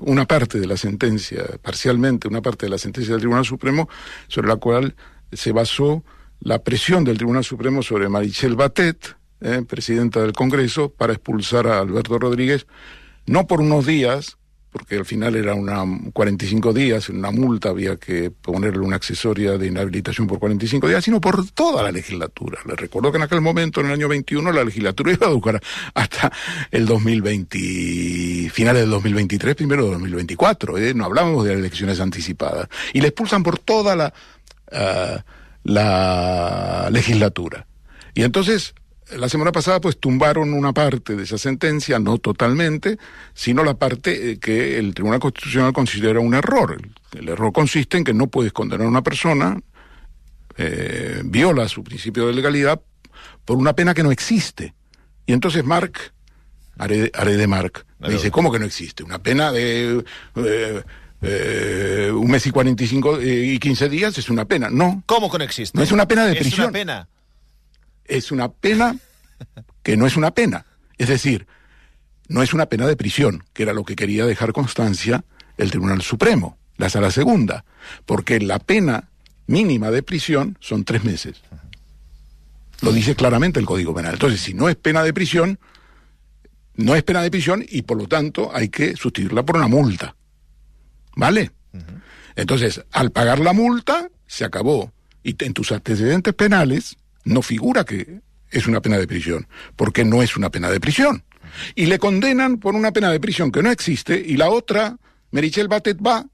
[0.00, 3.88] una parte de la sentencia, parcialmente una parte de la sentencia del Tribunal Supremo,
[4.28, 4.94] sobre la cual
[5.32, 6.04] se basó
[6.40, 11.80] la presión del Tribunal Supremo sobre Marichel Batet, eh, presidenta del Congreso, para expulsar a
[11.80, 12.66] Alberto Rodríguez,
[13.26, 14.38] no por unos días,
[14.70, 19.66] porque al final era una 45 días, una multa había que ponerle una accesoria de
[19.66, 22.60] inhabilitación por 45 días, sino por toda la legislatura.
[22.66, 25.60] Les recuerdo que en aquel momento, en el año 21, la legislatura iba a durar
[25.94, 26.32] hasta
[26.70, 30.78] el 2020, finales del 2023, primero del 2024.
[30.78, 30.94] ¿eh?
[30.94, 32.68] No hablábamos de elecciones anticipadas.
[32.92, 34.12] Y le expulsan por toda la,
[34.70, 35.18] uh,
[35.64, 37.66] la legislatura.
[38.14, 38.74] Y entonces
[39.16, 42.98] la semana pasada pues tumbaron una parte de esa sentencia, no totalmente,
[43.34, 46.80] sino la parte eh, que el Tribunal Constitucional considera un error.
[47.12, 49.60] El, error consiste en que no puedes condenar a una persona,
[50.56, 52.80] eh, viola su principio de legalidad
[53.44, 54.74] por una pena que no existe.
[55.26, 56.12] Y entonces Mark,
[56.78, 59.02] haré, de Mark, me dice, ¿cómo que no existe?
[59.02, 60.04] Una pena de...
[61.22, 64.70] Eh, un mes y 45 y 15 días es una pena.
[64.70, 65.02] No.
[65.04, 65.76] ¿Cómo que no existe?
[65.76, 66.52] No es una pena de prisión.
[66.52, 67.08] Es una pena
[68.10, 68.96] es una pena
[69.82, 70.66] que no es una pena.
[70.98, 71.46] Es decir,
[72.28, 75.24] no es una pena de prisión, que era lo que quería dejar constancia
[75.56, 77.64] el Tribunal Supremo, la Sala Segunda,
[78.06, 79.08] porque la pena
[79.46, 81.42] mínima de prisión son tres meses.
[82.82, 84.14] Lo dice claramente el Código Penal.
[84.14, 85.58] Entonces, si no es pena de prisión,
[86.74, 90.16] no es pena de prisión y por lo tanto hay que sustituirla por una multa.
[91.16, 91.50] ¿Vale?
[92.36, 94.92] Entonces, al pagar la multa, se acabó.
[95.22, 100.22] Y en tus antecedentes penales no figura que es una pena de prisión, porque no
[100.22, 101.24] es una pena de prisión.
[101.74, 104.96] Y le condenan por una pena de prisión que no existe, y la otra,
[105.30, 106.26] Merichel Batet va,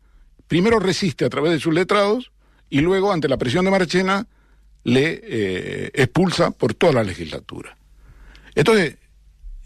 [0.46, 2.30] primero resiste a través de sus letrados,
[2.68, 4.26] y luego, ante la presión de Marchena,
[4.84, 7.76] le eh, expulsa por toda la legislatura.
[8.54, 8.96] Entonces,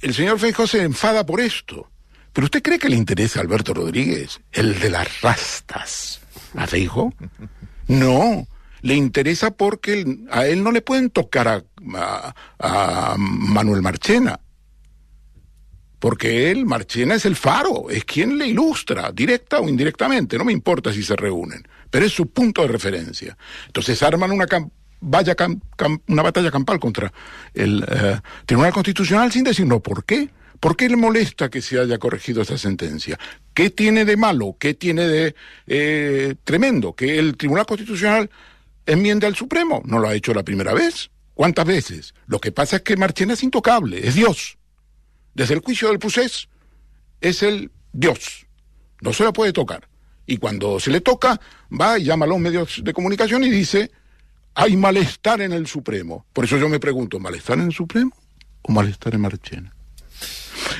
[0.00, 1.90] el señor Feijóo se enfada por esto.
[2.32, 6.20] ¿Pero usted cree que le interesa a Alberto Rodríguez, el de las rastas,
[6.54, 7.12] a Feijóo?
[7.88, 8.46] No,
[8.82, 11.48] le interesa porque a él no le pueden tocar
[12.58, 14.40] a, Manuel Marchena.
[15.98, 20.52] Porque él, Marchena, es el faro, es quien le ilustra, directa o indirectamente, no me
[20.52, 23.36] importa si se reúnen, pero es su punto de referencia.
[23.66, 24.46] Entonces arman una
[25.02, 27.12] vaya cam- cam- una batalla campal contra
[27.52, 30.30] el eh, Tribunal Constitucional sin decirnos por qué.
[30.58, 33.18] ¿Por qué le molesta que se haya corregido esta sentencia?
[33.54, 34.56] ¿Qué tiene de malo?
[34.60, 35.34] ¿Qué tiene de
[35.66, 36.92] eh, tremendo?
[36.94, 38.28] Que el Tribunal Constitucional
[38.92, 39.82] enmiende al Supremo.
[39.84, 41.10] No lo ha hecho la primera vez.
[41.34, 42.14] ¿Cuántas veces?
[42.26, 44.58] Lo que pasa es que Marchena es intocable, es Dios.
[45.34, 46.48] Desde el juicio del Pusés
[47.20, 48.46] es el Dios.
[49.00, 49.88] No se lo puede tocar.
[50.26, 51.40] Y cuando se le toca,
[51.72, 53.90] va y llama a los medios de comunicación y dice,
[54.54, 56.26] hay malestar en el Supremo.
[56.32, 58.12] Por eso yo me pregunto, ¿malestar en el Supremo
[58.62, 59.74] o malestar en Marchena?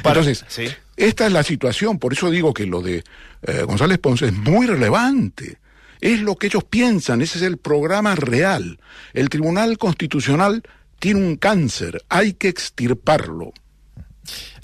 [0.04, 0.66] Entonces, sí.
[0.96, 3.02] esta es la situación, por eso digo que lo de
[3.42, 5.58] eh, González Ponce es muy relevante.
[6.00, 8.80] Es lo que ellos piensan, ese es el programa real.
[9.12, 10.62] El Tribunal Constitucional
[10.98, 13.52] tiene un cáncer, hay que extirparlo.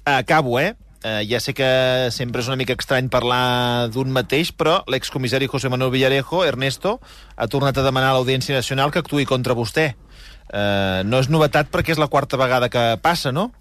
[0.05, 0.77] Acabo, eh?
[1.07, 1.66] Uh, ja sé que
[2.11, 6.96] sempre és una mica estrany parlar d'un mateix, però l'excomissari José Manuel Villarejo, Ernesto,
[7.37, 9.92] ha tornat a demanar a l'Audiència Nacional que actuï contra vostè.
[10.46, 13.53] Uh, no és novetat perquè és la quarta vegada que passa, no?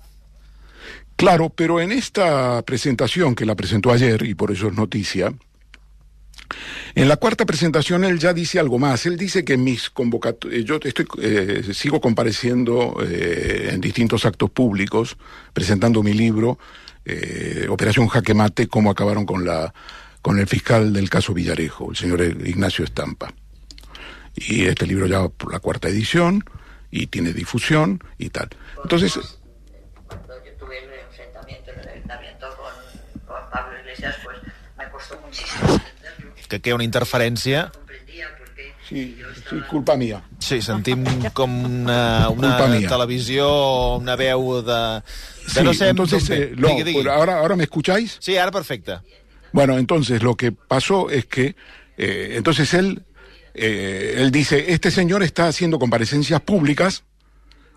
[1.18, 5.34] Claro, pero en esta presentación que la presentó ayer, y por eso es noticia,
[6.94, 9.06] en la cuarta presentación él ya dice algo más.
[9.06, 15.18] Él dice que mis convocatorias, yo estoy, eh, sigo compareciendo eh, en distintos actos públicos,
[15.54, 16.58] presentando mi libro,
[17.04, 19.74] eh, Operación Jaque Mate, cómo acabaron con, la,
[20.22, 23.34] con el fiscal del caso Villarejo, el señor Ignacio Estampa.
[24.36, 26.44] Y este libro ya va por la cuarta edición
[26.92, 28.50] y tiene difusión y tal.
[28.84, 29.18] Entonces,
[30.08, 34.38] cuando yo tuve el enfrentamiento en el ayuntamiento con, Pablo Iglesias, pues
[34.78, 35.80] me costó muchísimo.
[36.56, 37.70] Que aquí hi ha una interferència.
[38.88, 39.18] Qué sí,
[39.50, 40.22] sí, culpa mía.
[40.40, 42.88] Sí, sentim com una, una Culpa mía.
[42.88, 44.78] televisió, una veu de...
[45.02, 47.08] de Sí, no sé entonces, eh, no, digui, digui.
[47.10, 48.18] ahora, ahora me escucháis.
[48.20, 49.00] Sí, ara perfecte.
[49.52, 51.56] Bueno, entonces lo que pasó es que,
[51.98, 53.04] eh, entonces él,
[53.54, 57.04] eh, él dice, este señor está haciendo comparecencias públicas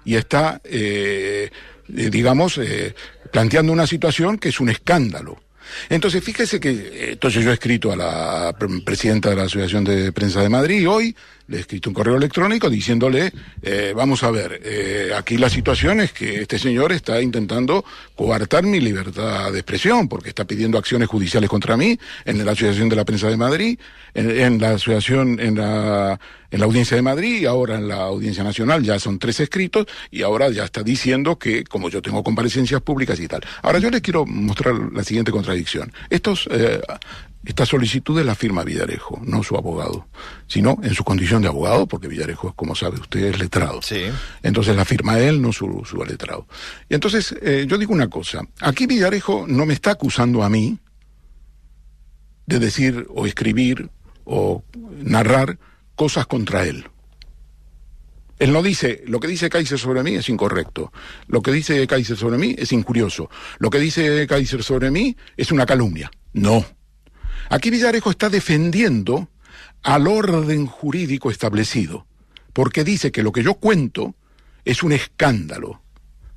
[0.05, 1.51] y está, eh,
[1.97, 2.95] eh, digamos, eh,
[3.33, 5.41] planteando una situación que es un escándalo.
[5.89, 9.85] Entonces, fíjese que, eh, entonces yo he escrito a la pre- presidenta de la Asociación
[9.85, 11.17] de Prensa de Madrid y hoy
[11.49, 13.33] le he escrito un correo electrónico diciéndole,
[13.63, 17.85] eh, vamos a ver, eh, aquí la situación es que este señor está intentando
[18.15, 22.91] coartar mi libertad de expresión, porque está pidiendo acciones judiciales contra mí en la Asociación
[22.91, 23.79] de la Prensa de Madrid,
[24.15, 28.45] en, la Asociación, en la, en la Audiencia de Madrid y ahora en la Audiencia
[28.45, 32.83] Nacional, ya son tres escritos y ahora ya está diciendo que como yo tengo comparecencias
[32.83, 33.43] públicas y tal.
[33.63, 35.93] Ahora yo les quiero mostrar la siguiente contradicción.
[36.11, 36.81] Estos, eh,
[37.45, 40.07] esta solicitud la firma Villarejo, no su abogado,
[40.47, 43.81] sino en su condición de abogado, porque Villarejo, como sabe usted, es letrado.
[43.83, 44.05] Sí.
[44.43, 46.47] Entonces la firma él, no su, su letrado.
[46.89, 50.79] Y entonces, eh, yo digo una cosa, aquí Villarejo no me está acusando a mí
[52.47, 53.91] de decir o escribir
[54.25, 54.65] o
[55.03, 55.59] narrar
[55.95, 56.87] cosas contra él.
[58.39, 60.93] Él no dice, lo que dice Kaiser sobre mí es incorrecto.
[61.27, 63.29] Lo que dice Kaiser sobre mí es injurioso.
[63.59, 66.11] Lo que dice Kaiser sobre mí es una calumnia.
[66.33, 66.65] No.
[67.49, 69.29] Aquí Villarejo está defendiendo
[69.83, 72.07] al orden jurídico establecido,
[72.53, 74.15] porque dice que lo que yo cuento
[74.65, 75.83] es un escándalo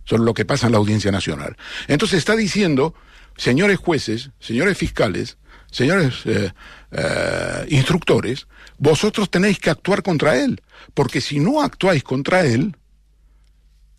[0.05, 1.57] sobre lo que pasa en la Audiencia Nacional.
[1.87, 2.93] Entonces está diciendo,
[3.37, 5.37] señores jueces, señores fiscales,
[5.69, 6.51] señores eh,
[6.91, 8.47] eh, instructores,
[8.77, 10.61] vosotros tenéis que actuar contra él,
[10.93, 12.75] porque si no actuáis contra él,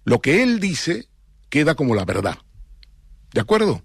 [0.05, 1.09] lo que él dice
[1.49, 2.39] queda como la verdad.
[3.33, 3.83] ¿De acuerdo?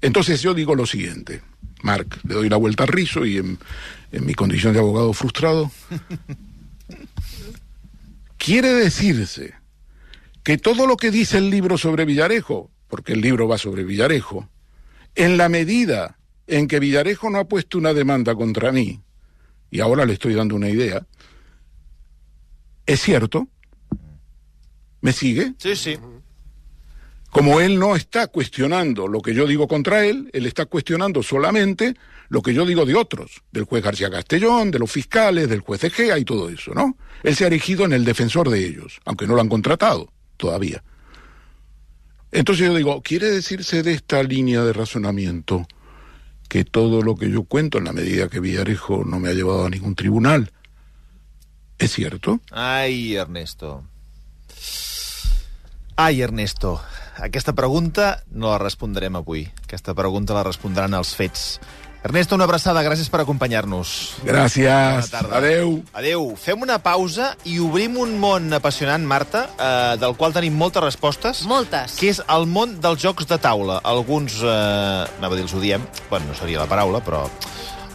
[0.00, 1.42] Entonces yo digo lo siguiente,
[1.82, 3.58] Marc, le doy la vuelta al rizo y en,
[4.12, 5.70] en mi condición de abogado frustrado,
[8.36, 9.54] quiere decirse
[10.42, 14.48] que todo lo que dice el libro sobre Villarejo, porque el libro va sobre Villarejo,
[15.14, 19.00] en la medida en que Villarejo no ha puesto una demanda contra mí,
[19.70, 21.06] y ahora le estoy dando una idea,
[22.86, 23.48] es cierto,
[25.02, 25.52] ¿me sigue?
[25.58, 25.98] Sí, sí.
[27.30, 31.94] Como él no está cuestionando lo que yo digo contra él, él está cuestionando solamente
[32.30, 35.84] lo que yo digo de otros, del juez García Castellón, de los fiscales, del juez
[35.84, 36.96] Egea y todo eso, ¿no?
[37.22, 40.82] Él se ha erigido en el defensor de ellos, aunque no lo han contratado todavía.
[42.32, 45.66] Entonces yo digo, ¿quiere decirse de esta línea de razonamiento
[46.48, 49.66] que todo lo que yo cuento, en la medida que Villarejo no me ha llevado
[49.66, 50.50] a ningún tribunal,
[51.78, 52.40] es cierto?
[52.50, 53.84] Ai, Ernesto.
[55.98, 56.78] Ai, Ernesto.
[57.18, 59.48] Aquesta pregunta no la respondrem avui.
[59.64, 61.56] Aquesta pregunta la respondran els fets.
[62.06, 62.84] Ernesto, una abraçada.
[62.86, 63.96] Gràcies per acompanyar-nos.
[64.22, 65.10] Gràcies.
[65.26, 65.80] Adeu.
[65.98, 66.28] Adeu.
[66.38, 71.42] Fem una pausa i obrim un món apassionant, Marta, eh, del qual tenim moltes respostes.
[71.50, 71.98] Moltes.
[71.98, 73.80] Que és el món dels jocs de taula.
[73.82, 74.46] Alguns, eh,
[75.18, 75.82] anava a dir, els odiem,
[76.12, 77.26] bueno, no seria la paraula, però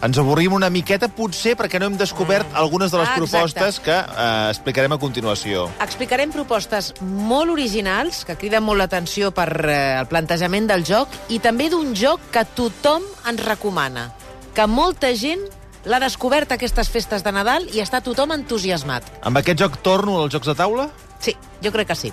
[0.04, 3.54] Ens avorrim una miqueta, potser, perquè no hem descobert algunes de les Ah, exacte.
[3.54, 5.70] propostes que eh, explicarem a continuació.
[5.80, 11.38] Explicarem propostes molt originals, que criden molt l'atenció per eh, el plantejament del joc, i
[11.40, 14.10] també d'un joc que tothom ens recomana,
[14.52, 15.40] que molta gent
[15.86, 19.04] l'ha descobert aquestes festes de Nadal i està tothom entusiasmat.
[19.22, 20.90] Amb aquest joc torno als jocs de taula?
[21.18, 21.32] Sí,
[21.64, 22.12] jo crec que sí.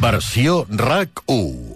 [0.00, 1.74] Versió RAC 1.